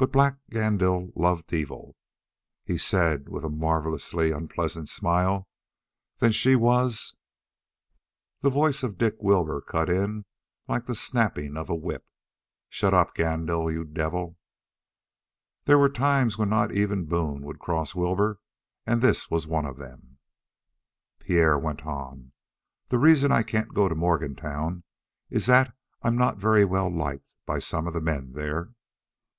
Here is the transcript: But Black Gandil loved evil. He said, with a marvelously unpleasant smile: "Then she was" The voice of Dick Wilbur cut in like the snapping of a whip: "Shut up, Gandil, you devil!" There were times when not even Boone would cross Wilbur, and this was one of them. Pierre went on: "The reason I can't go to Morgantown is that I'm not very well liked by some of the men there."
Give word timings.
But 0.00 0.12
Black 0.12 0.38
Gandil 0.52 1.10
loved 1.16 1.52
evil. 1.52 1.96
He 2.64 2.78
said, 2.78 3.28
with 3.28 3.42
a 3.44 3.48
marvelously 3.50 4.30
unpleasant 4.30 4.88
smile: 4.88 5.48
"Then 6.18 6.30
she 6.30 6.54
was" 6.54 7.16
The 8.42 8.48
voice 8.48 8.84
of 8.84 8.96
Dick 8.96 9.16
Wilbur 9.18 9.60
cut 9.60 9.90
in 9.90 10.24
like 10.68 10.86
the 10.86 10.94
snapping 10.94 11.56
of 11.56 11.68
a 11.68 11.74
whip: 11.74 12.06
"Shut 12.68 12.94
up, 12.94 13.12
Gandil, 13.12 13.72
you 13.72 13.84
devil!" 13.84 14.38
There 15.64 15.80
were 15.80 15.88
times 15.88 16.38
when 16.38 16.48
not 16.48 16.70
even 16.70 17.06
Boone 17.06 17.42
would 17.42 17.58
cross 17.58 17.92
Wilbur, 17.96 18.38
and 18.86 19.02
this 19.02 19.28
was 19.32 19.48
one 19.48 19.66
of 19.66 19.78
them. 19.78 20.18
Pierre 21.18 21.58
went 21.58 21.84
on: 21.84 22.30
"The 22.88 23.00
reason 23.00 23.32
I 23.32 23.42
can't 23.42 23.74
go 23.74 23.88
to 23.88 23.96
Morgantown 23.96 24.84
is 25.28 25.46
that 25.46 25.76
I'm 26.02 26.16
not 26.16 26.36
very 26.38 26.64
well 26.64 26.88
liked 26.88 27.34
by 27.46 27.58
some 27.58 27.88
of 27.88 27.94
the 27.94 28.00
men 28.00 28.34
there." 28.34 28.70